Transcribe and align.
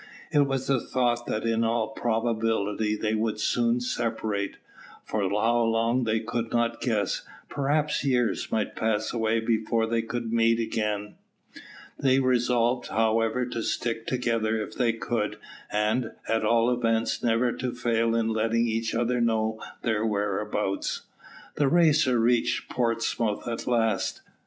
It 0.31 0.47
was 0.47 0.65
the 0.65 0.79
thought 0.81 1.27
that 1.27 1.43
in 1.43 1.63
all 1.63 1.89
probability 1.89 2.95
they 2.95 3.13
would 3.13 3.35
be 3.35 3.39
soon 3.39 3.79
separated, 3.79 4.57
for 5.05 5.21
how 5.29 5.61
long 5.63 6.05
they 6.05 6.19
could 6.19 6.51
not 6.51 6.81
guess 6.81 7.21
perhaps 7.49 8.03
years 8.03 8.51
might 8.51 8.75
pass 8.75 9.13
away 9.13 9.41
before 9.41 9.85
they 9.85 10.01
could 10.01 10.33
again 10.33 10.33
meet. 10.35 11.13
They 11.99 12.19
resolved, 12.19 12.87
however, 12.87 13.45
to 13.45 13.61
stick 13.61 14.07
together 14.07 14.59
if 14.59 14.73
they 14.73 14.91
could, 14.93 15.37
and, 15.71 16.13
at 16.27 16.43
all 16.43 16.71
events, 16.71 17.21
never 17.21 17.51
to 17.51 17.71
fail 17.71 18.15
in 18.15 18.29
letting 18.29 18.65
each 18.67 18.95
other 18.95 19.21
know 19.21 19.61
their 19.83 20.03
whereabouts. 20.03 21.03
The 21.57 21.67
Racer 21.67 22.17
reached 22.19 22.71
Portsmouth 22.71 23.47
at 23.47 23.67
last. 23.67 24.21